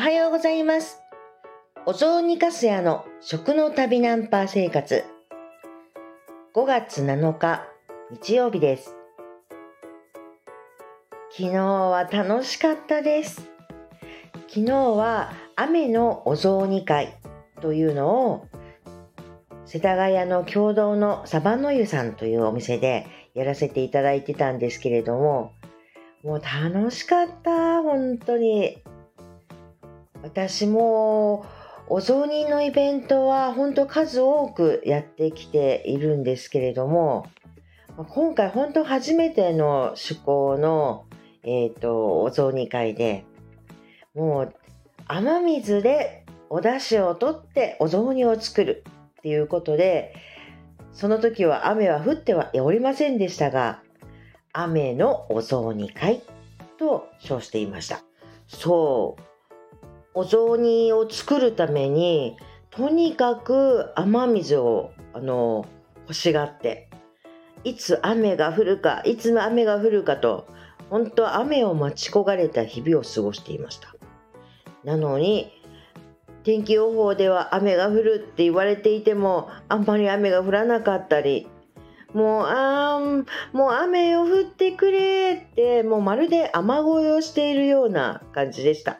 [0.00, 1.02] はようございます。
[1.84, 5.04] お雑煮かすやの食の旅ナンパ生活。
[6.54, 7.66] 5月7日
[8.10, 8.96] 日曜日です。
[11.36, 13.50] 昨日は楽しかったです。
[14.48, 17.14] 昨日は雨のお雑煮会
[17.60, 18.46] というのを
[19.66, 25.52] 世田谷の共同のサバの湯さんというお店でやらせていただいてたんですけれども、
[26.24, 28.78] もう楽しかった、本当に。
[30.22, 31.46] 私も
[31.88, 37.26] お雑煮のイベントは本当数多くやってきているんですけれども、
[38.08, 41.06] 今回本当初めての趣向の、
[41.42, 43.24] え、ー、と、お雑煮会で、
[44.14, 44.54] もう
[45.06, 48.84] 雨水でお出汁を取ってお雑煮を作る
[49.18, 50.14] っていうことで、
[50.92, 53.82] その時は雨は降ってはおりませんでしたが、
[54.52, 56.22] 雨のお雑煮会
[56.78, 58.02] と称していました。
[58.48, 59.29] そう。
[60.14, 62.36] お雑煮を作るために、
[62.70, 65.66] とにかく雨水を、あの、
[66.02, 66.88] 欲しがって、
[67.62, 70.46] いつ雨が降るか、いつ雨が降るかと、
[70.88, 73.94] 本当雨を待ち焦がれた日々を過ごしていました。
[74.84, 75.52] なのに、
[76.42, 81.46] 天気予報では雨が降るって言われていても、あんまり雨が降らなかったり、
[82.14, 88.98] もう、あー、もう雨を降ってくれって、もうまるで雨乞いをしているような感じでした。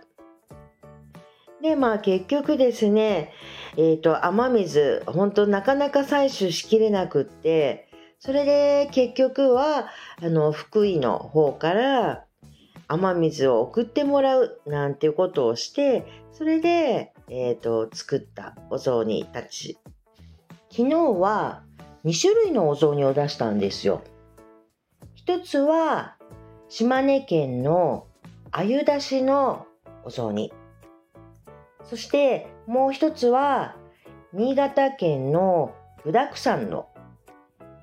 [1.62, 3.33] で、まあ結局ですね、
[3.77, 9.88] えっ、ー、と、雨水、本当なかなか採取しきれなくって、それで結局は、
[10.22, 12.25] あの、福井の方から
[12.88, 19.78] 雨水を送ってもらうなんていうことをして、それで、えっ、ー、と、作ったお雑煮たち。
[20.70, 21.62] 昨日は
[22.05, 24.03] 2種類のお雑煮を出したんですよ。
[25.14, 26.16] 一つは、
[26.69, 28.06] 島根県の
[28.50, 29.66] あゆだしの
[30.05, 30.53] お雑煮。
[31.84, 33.77] そしてもう一つは、
[34.32, 35.75] 新潟県の
[36.05, 36.88] 具沢山の、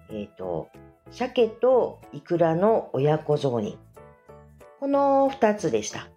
[0.09, 0.69] えっ、ー、と、
[1.11, 3.77] 鮭とイクラの親子雑煮。
[4.79, 6.07] この二つでした。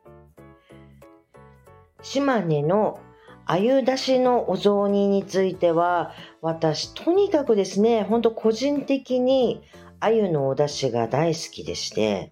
[2.03, 3.01] 島根の
[3.47, 9.63] あゆだしのお雑煮については、私、とにかくですね、ほんと個人的に
[9.99, 12.31] あゆのお出汁が大好きでして、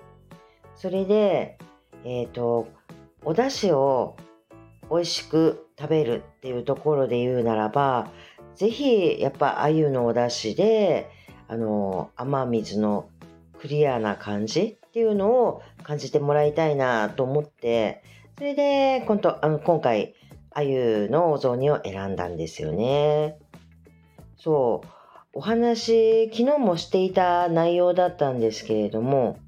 [0.77, 1.59] それで、
[2.05, 2.69] えっ、ー、と、
[3.25, 4.17] お出汁を
[4.91, 8.10] 美味しく食べるっていうところで言うならば、
[8.54, 11.10] ぜひやっぱ鮎のお出汁で、
[11.47, 13.09] あの、雨水の
[13.59, 18.03] クリアな感じっていうのを感じてもらいたいなと思って、
[18.37, 20.15] それで今度あの今回
[20.50, 23.38] 鮎のお雑煮を選んだんですよね。
[24.37, 24.88] そう。
[25.34, 29.38] お話、昨日もしていた内容だったんですけれども、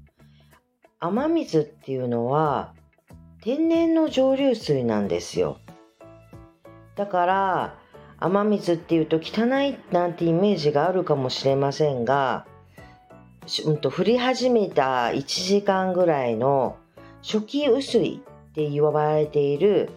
[0.99, 2.73] 雨水っていうのは
[3.41, 5.57] 天然の蒸留水なんですよ。
[6.95, 7.75] だから
[8.19, 12.45] 雨水っていうと汚いなんてイメージがあるかもしれませんが、
[13.65, 16.77] うん、と降り始めた1時間ぐらいの
[17.23, 19.89] 初期雨水って言われている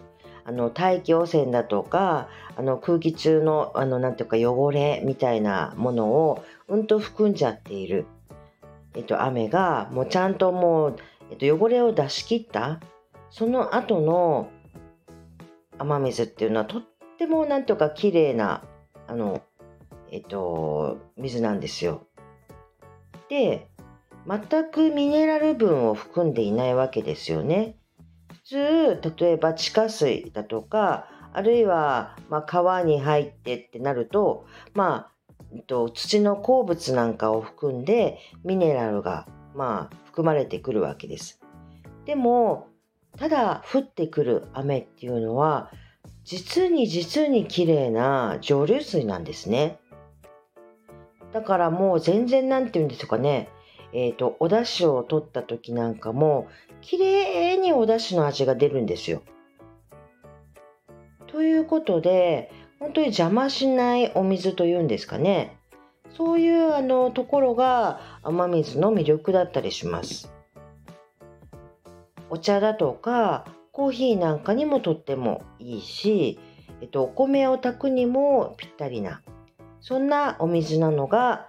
[0.43, 8.07] あの大気汚染だとかあの空気中のあのなんていうか汚れみたいなものをうんと含んじゃっている、
[8.95, 10.95] えっと、雨がもうちゃんともう、
[11.29, 12.79] えっと、汚れを出し切った
[13.37, 14.49] その後の
[15.77, 16.83] 雨水っていうのはとっ
[17.17, 18.63] てもなんとか綺麗な
[19.07, 19.41] あの
[20.09, 22.07] えっと水なんですよ。
[23.27, 23.67] で
[24.25, 27.75] 全くミネラル分を含んでいないわけですよね。
[28.31, 28.39] 普
[29.01, 35.11] 通例えば地下水だとかあるいは、まあ、川に入ってってなるとまあ、
[35.53, 41.41] えっと、土の鉱物なんかを含んでミネラルが、まあ、含まれてくるわけです。
[42.05, 42.69] でも
[43.17, 45.71] ただ降ってくる雨っていうのは
[46.23, 49.79] 実に実に綺麗な蒸留水なんですね。
[51.33, 53.49] だからもう全然なんて言うんですかね、
[53.93, 56.47] えっ、ー、と、お出汁を取った時なんかも、
[56.81, 59.21] 綺麗にお出汁の味が出るんですよ。
[61.27, 65.57] ということで、本当に邪魔しないお水というんですかね。
[66.17, 70.31] そういうあのところが雨水の魅力だったりします。
[72.35, 76.37] お茶だとかコーヒーなんかにもとってもいいし、
[76.81, 79.21] えっと、お米を炊くにもぴったりな
[79.79, 81.47] そんなお水なのが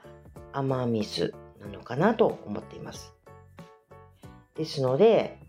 [0.53, 3.12] 雨水なのかなと思っています。
[4.55, 5.41] ですので、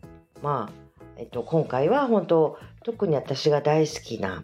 [0.41, 4.43] まあ、えっと、今回は本当特に私が大好きな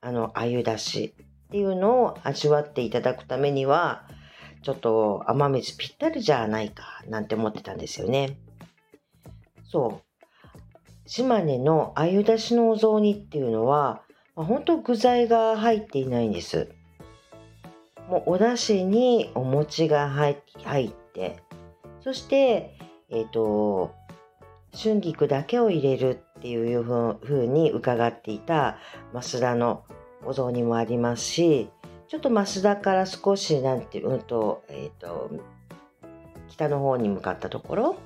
[0.00, 1.14] あの鮎だし
[1.48, 4.08] っていうのを味わっていただくためには
[4.62, 8.38] ちょっと雨水ぴったりじゃないかなんて思ってたんですよね。
[9.64, 10.09] そう
[11.10, 14.00] 島根の鮎だしのお雑煮っていうのは、
[14.36, 16.68] まあ、本当具材が入っていないんです。
[18.08, 20.36] もうお出汁にお餅が入っ
[21.12, 21.42] て
[22.04, 22.76] そして
[23.08, 23.92] えっ、ー、と
[24.72, 28.78] 春菊だけを入れるっていうふうに伺っていた
[29.12, 29.82] 増田の
[30.24, 31.70] お雑煮もありますし
[32.06, 35.28] ちょっと増田から少しなんていうと,、えーと、
[36.48, 37.96] 北の方に向かったところ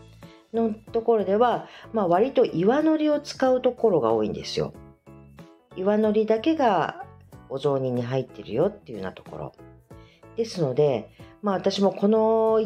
[0.55, 4.73] のところでは、まあ、割と岩のりを使うところが多いんですよ。
[5.77, 7.05] 岩のりだけが
[7.49, 9.53] お雑煮に入ってるよっていうようなところ。
[10.37, 11.11] ですので、
[11.43, 12.61] まあ私もこの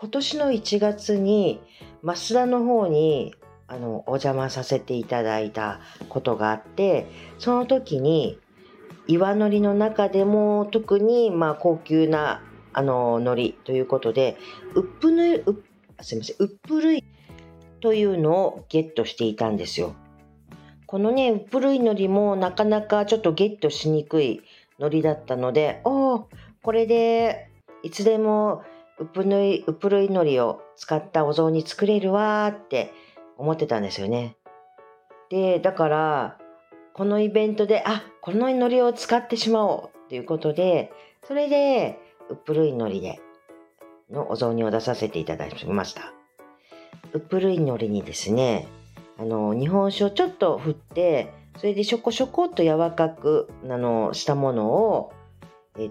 [0.00, 1.60] 今年の1月に
[2.02, 3.34] 増田の方に
[3.66, 7.06] あのお邪魔させていただいたことがあって
[7.38, 8.38] その時に
[9.06, 12.42] 岩のりの中でも特にまあ高級な
[12.72, 14.36] あの海苔ということで
[14.74, 15.62] ウップぬう
[16.00, 17.04] すみませんウップ類
[17.80, 19.94] というのをゲットしていたんですよ。
[20.86, 24.42] このねウップ類海苔もなかなかちょっとゲットしにくい
[24.78, 26.28] 海苔だったのでおお
[26.62, 27.50] これで
[27.82, 28.62] いつでも
[29.00, 32.92] ウプぬい、ウプルイのりを使ったお雑煮作れるわって
[33.36, 34.36] 思ってたんですよね。
[35.30, 36.38] で、だから、
[36.94, 40.92] このイベントで、あ、こののりを使ってしまおうっていうことで、
[41.26, 41.98] それで、
[42.28, 43.20] ウプルイのりで
[44.10, 46.12] のお雑煮を出させていただきました。
[47.12, 48.66] ウプルイのりにですね、
[49.18, 55.12] あの、日本酒をちょっと振って、それでしょこしょこっと柔らかく、あの、したものを、
[55.78, 55.90] え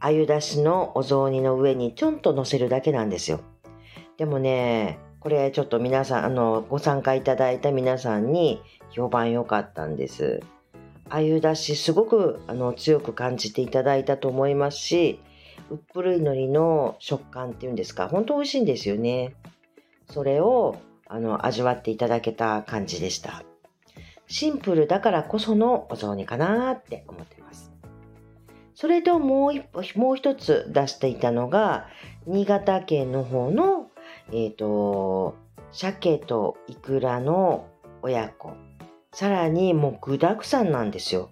[0.00, 3.40] 鮎だしのお雑煮の上にちょんと乗せるだけなんですよ。
[4.18, 8.60] でもね、これちょっと皆さん、あの、ご参加いただいた皆さんに
[8.90, 10.40] 評判良かったんです。
[11.08, 15.20] 鮎だしすごくあの強く感じていただいたと思いますし、
[15.70, 19.34] うっぷるいのりの食感っていうんですか、本当美味しいんですよね。
[20.08, 20.76] それを
[21.08, 23.42] あの味わっていただけた感じでした。
[24.28, 27.72] シンプルだからこそのお雑煮かなって思ってます。
[28.74, 31.88] それともう一もう一つ出していたのが、
[32.26, 33.90] 新潟県の方の、
[34.32, 35.36] えっ、ー、と、
[35.72, 37.68] 鮭とイクラの
[38.02, 38.52] 親子。
[39.12, 41.30] さらにもう具沢山なんですよ。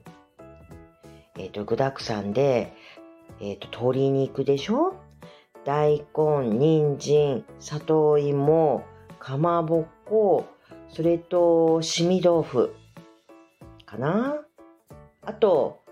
[1.36, 2.72] えっ、ー、と、具沢山で、
[3.40, 4.94] えっ、ー、と、鶏肉でしょ？
[5.64, 8.84] 大根、人参、里芋、
[9.18, 10.46] かまぼこ、
[10.88, 12.74] それと、しみ豆腐
[13.86, 14.36] かな？
[15.22, 15.82] あと、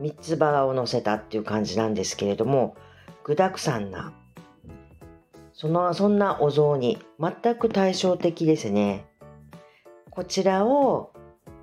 [0.00, 2.74] 三つ葉を乗せたっていう感じなんですけれども
[3.22, 4.14] 具だくさんな。
[5.52, 6.98] そのそんなお雑煮。
[7.20, 9.06] 全く対照的ですね。
[10.10, 11.12] こちらを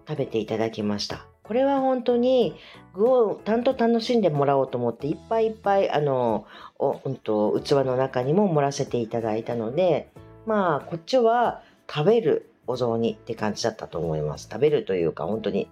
[0.07, 1.26] 食べていただきました。
[1.47, 2.55] これは本当に
[2.93, 6.45] 具をちゃんと楽しんでもらおうと思っていっぱいいっぱいあの
[6.77, 10.09] お、うんと、器の中にも盛らせていただいたので
[10.45, 15.69] まあこっちは食べるお雑煮って感じだったと思います食べるというか本当に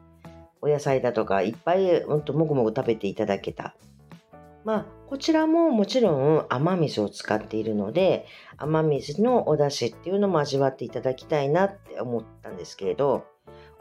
[0.61, 3.75] お野菜だとかいっぱいほんともぐもぐ食べていただけた。
[4.63, 8.25] まあ、こちらももちろん雨水を使っているので、
[8.57, 13.25] 雨水のお出汁っていうのも味わっていただきたいなって思ったんですけれど、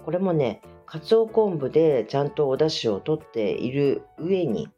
[0.04, 0.60] これもね、
[0.94, 4.68] かつお昆布でちゃんとお出汁を取っている上に、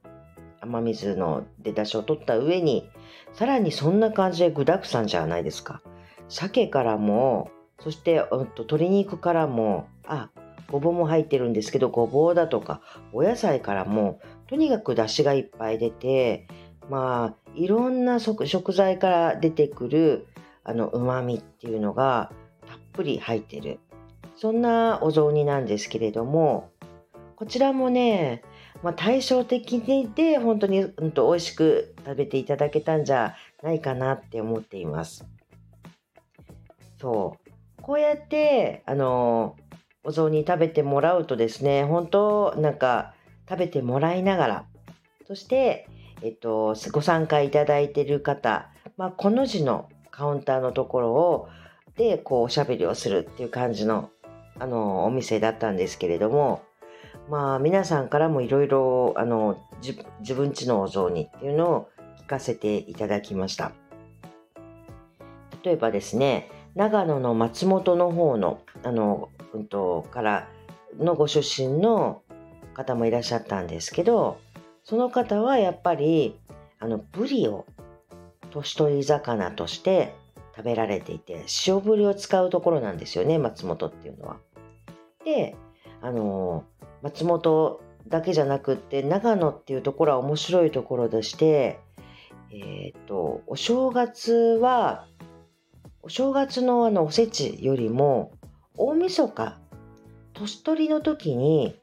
[0.63, 2.89] 雨水ので出汁を取った上に、
[3.35, 5.83] さらにそんな感じで具だくさんじゃないですか。
[6.31, 7.51] 鮭からも、
[7.83, 10.31] そして、うん、と鶏肉からも、あ、
[10.71, 12.81] ごぼうも入ってるんですけどごぼうだとか
[13.13, 14.19] お野菜からも
[14.49, 16.49] とにかく出汁がいっぱい出て
[16.91, 20.27] まあいろんな食材から出てくる
[20.65, 22.33] あの旨味っていうのが
[22.67, 23.79] たっぷり入ってる
[24.37, 26.71] そんなお雑煮なんですけれども
[27.37, 28.43] こちらもね、
[28.83, 29.81] まあ、対照的
[30.15, 35.27] で本当に、うん、と美味しく食べていただけたんじゃないかなって思っています。
[36.99, 37.37] そ
[37.79, 39.57] うこうやってあの
[40.07, 43.15] お雑煮食べてもらうとですね、本当なんか
[43.49, 44.65] 食べてもらいながら、
[45.27, 45.89] そして、
[46.23, 51.49] えっと、ご参加いただいている方、まあ、この字のカウンターのところを、
[51.97, 54.11] で、こう、おしゃべりをするっていう感じの、
[54.59, 56.63] あの、お店だったんですけれども、
[57.29, 59.59] まあ、皆さんからもいろいろ、あの、
[60.21, 61.89] 自分ちのお雑煮っていうのを
[62.21, 63.73] 聞かせていただきました。
[65.63, 70.49] 例えばですね、長野の松本の方の、あの、うんと、から
[70.99, 72.23] のご出身の
[72.75, 74.39] 方もいらっしゃったんですけど
[74.85, 76.39] その方はやっぱり
[76.79, 77.67] あのブリを
[78.51, 80.15] 年取り魚として
[80.55, 84.37] 食べられていて塩ブリを使うところなんですよね松本っていうのは。
[85.27, 85.57] で
[86.01, 86.65] あの
[87.03, 91.81] 松本だけじゃなくって長野っていうところは面白いところでして
[92.53, 95.09] えっ、ー、とお正月は
[96.03, 98.31] お正月のあのおせちよりも
[98.77, 99.59] 大晦日
[100.35, 101.77] 年取りの時に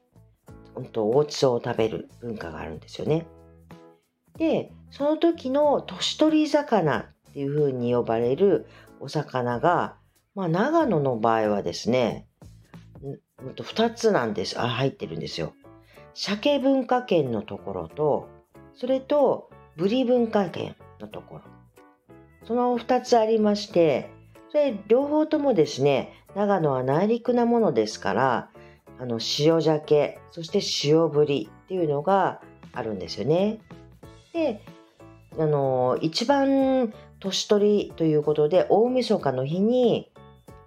[0.74, 3.26] 本当おちを食べる文化があるんですよね。
[4.38, 8.66] でその時の年取り魚っていう風に呼ばれる
[9.00, 9.96] お魚が、
[10.34, 12.26] まあ、長野の場合はですね
[13.52, 15.54] 2つなんですあ入ってるんですよ。
[16.14, 18.28] 鮭文化圏のところと
[18.74, 21.40] それとブリ文化圏のところ
[22.46, 24.10] その2つありまして
[24.50, 28.50] それ両方ともですね長野は内陸なものですから
[29.00, 32.40] あの塩鮭そして塩ぶりっていうのが
[32.72, 33.58] あるんですよね。
[34.32, 34.60] で
[35.38, 40.10] あの一番年取りということで大晦日の日に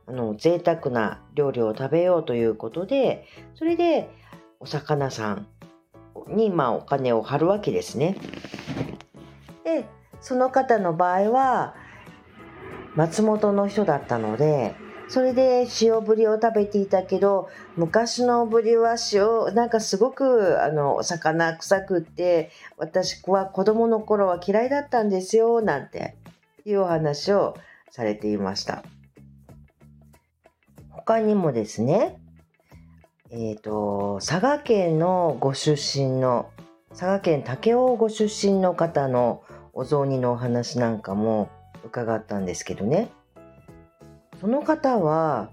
[0.07, 4.09] あの贅沢な料理を食べようということでそれで
[4.59, 5.47] お魚さん
[6.29, 8.17] にまあお金を張るわけですね。
[9.63, 9.85] で
[10.21, 11.75] その方の場合は
[12.95, 14.75] 松本の人だったので
[15.07, 26.15] それで塩ぶりを食べていたけど昔のぶりは塩なんかすごくあのお魚臭くって私は子供の頃は嫌いだったんですよなんて
[26.65, 27.55] いうお話を
[27.91, 28.83] されていました
[31.07, 32.19] 他にもですね
[33.29, 36.49] えっ、ー、と佐賀県のご出身の
[36.89, 41.49] 佐賀県武雄ご出身の方のお雑煮のお話なんかも
[41.85, 43.09] 伺ったんですけどね
[44.41, 45.49] その方は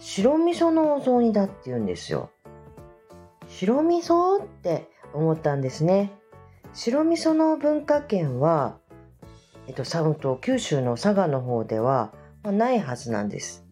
[0.00, 2.30] 白味噌のお雑煮だって言うんですよ。
[3.48, 6.12] 白味噌って思ったんですね。
[6.72, 8.76] 白味噌の文化圏は、
[9.66, 13.69] えっと、サウと九州の佐賀の方では、まあ、ないはずなんです。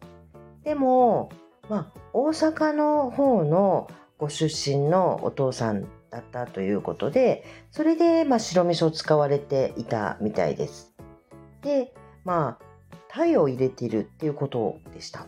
[0.68, 1.30] でも、
[1.70, 10.92] まあ、大阪の方のご出身のお父さんだったということで、それで、まあ、白味噌を使われていたみたいです。
[11.62, 12.64] で、まあ、
[13.08, 15.26] 鯛を入れているっていうことでした。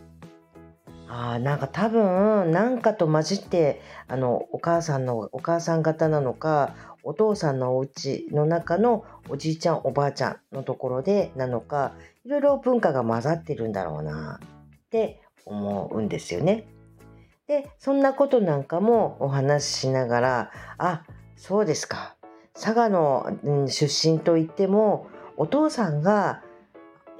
[1.09, 11.95] あなんか多分何かと混じってあのお母さんのお母さん方なのかお父さんのお家の中のおじいちゃんおばあちゃんのところでなのか
[12.25, 16.67] いろいろ文化が混ざってるんだろうなって思うんですよね。
[17.47, 21.03] でそんなことなんかもお話ししながらあ
[21.37, 22.15] そうですか
[22.55, 26.43] 佐賀の、うん、出身といってもお父さんが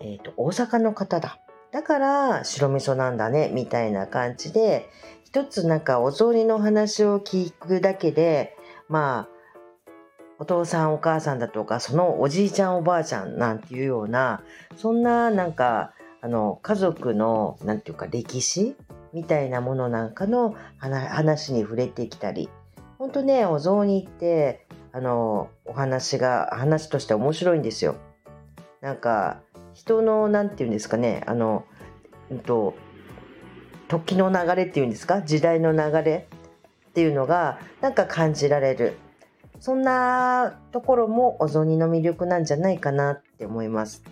[0.01, 1.39] えーと、大阪の方だ
[1.71, 4.89] だから白味噌なんだねみたいな感じで
[5.25, 8.57] 一つなんかお雑煮の話を聞くだけで
[8.89, 9.41] まあ
[10.39, 14.43] お父さんお母さんだとかそのおじいちゃんおばあちゃんなんていうような
[14.77, 18.77] そんななんかあの家族のなんていうか歴史
[19.13, 22.49] みたいなものなんかの話に触れてきたり
[22.99, 27.97] 本当ねお雑煮ってあのお話が話として面白いんですよ。
[28.81, 29.41] なんか
[29.73, 31.65] 人の何て言うんですかねあの、
[32.31, 32.75] うんと、
[33.89, 35.23] 時の流れっていうんですか？
[35.23, 36.29] 時代の流れ
[36.89, 38.97] っていうのがなんか感じられる
[39.61, 44.03] そんなところもお雑煮の魅力なんじゃないかなって思います。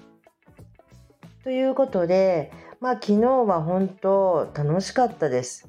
[1.48, 5.66] ということでまあ昨日は本当楽しかったです。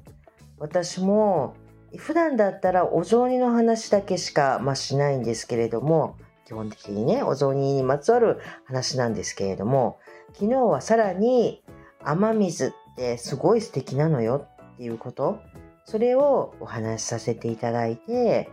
[0.58, 1.56] 私も
[1.96, 9.98] 普段だったらお雑煮の話だけしか、まあ、しないんですけれども基本的にねお雑煮にまつわる話なんですけれども
[10.34, 11.62] 昨日はさらに
[12.04, 15.40] 雨水ってすごい素敵なのよっていうこと
[15.86, 18.50] それをお話しさせていただいて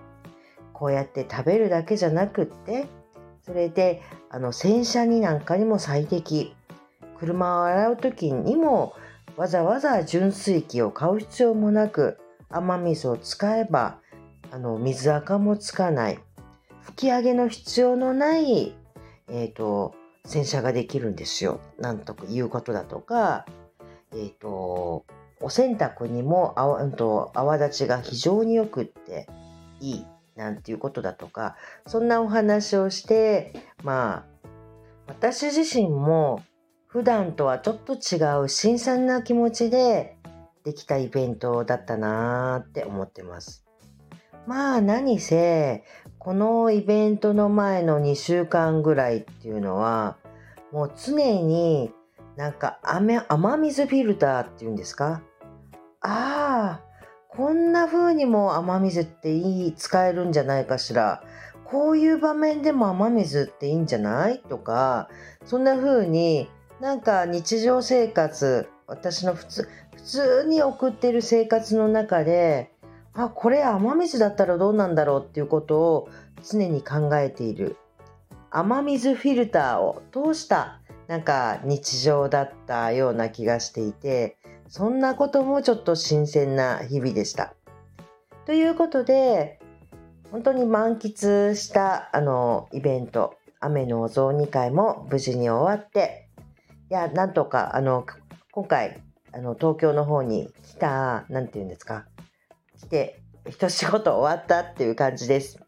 [0.71, 2.87] こうやって食べるだけじゃなくって
[3.41, 6.55] それであの洗車になんかにも最適
[7.19, 8.93] 車を洗う時にも
[9.35, 12.17] わざわざ純水器を買う必要もなく
[12.49, 13.99] 雨水を使えば
[14.51, 16.19] あの水垢もつかない
[16.87, 18.73] 吹き上げの必要のない、
[19.29, 19.93] えーと、
[20.25, 21.59] 洗車ができるんですよ。
[21.79, 23.45] なんとかいうことだとか、
[24.13, 25.05] えっ、ー、と、
[25.41, 29.27] お洗濯にも泡と泡立ちが非常によくって
[29.81, 30.05] いい
[30.35, 34.49] なんていうことだとか、そんなお話をして、まあ、
[35.07, 36.41] 私自身も
[36.87, 40.17] 普段とはちょっと違う新鮮な気持ちで
[40.63, 43.65] できたイベントだったなーって思ってます。
[44.47, 45.83] まあ何せ
[46.17, 50.17] このイベントの前の2週間ぐらいっていうのは
[50.71, 51.91] もう常に
[52.37, 55.21] なんか雨雨水フィルターっていうんですか？
[56.01, 56.81] ああ
[57.27, 61.21] こんな風にも雨水っていい使えるんじゃないかしら。
[61.65, 64.39] こういう場面でも雨水っていいんじゃない？
[64.39, 65.09] とか
[65.43, 72.71] そんな風になんか日常生活私の普通普通に送ってる生活の中で
[73.13, 76.09] あこれ雨水だったらどうなんだろうっていうことを
[76.47, 77.77] 常に考えている
[78.51, 84.37] 雨水フィルターを通したなんか日常だったような気がしていて
[84.69, 87.53] そんなこともちょっと新鮮な日々でした。
[88.45, 89.59] ということで
[90.31, 96.26] 本当に満喫したあのイベント雨のお雑煮会も無事に終わって
[96.89, 98.05] いやなんとかあの
[98.51, 99.01] 今回
[99.33, 102.05] あの東京の方に来た何て言うんですか？
[102.79, 105.59] 来て一仕事終わったっていう感じです。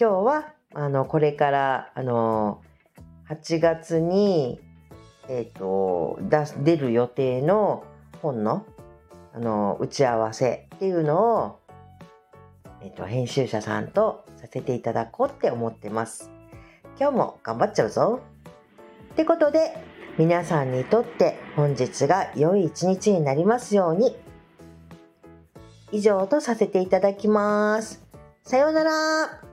[0.00, 2.62] 今日はあのこれからあの
[3.28, 4.60] 8月に、
[5.28, 7.84] えーと、出出る予定の
[8.22, 8.64] 本の
[9.34, 11.58] あの打ち合わせっていうのを、
[12.82, 16.30] えーと、編集者さんとさせていただこうって思ってます。
[16.98, 18.20] 今日も頑張っちゃうぞ
[19.12, 19.76] ってことで
[20.18, 24.16] 皆さんにとって本日が良い一日になりますように
[25.92, 28.02] 以上とさせていただきます。
[28.42, 29.51] さようなら。